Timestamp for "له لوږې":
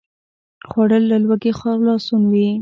1.11-1.51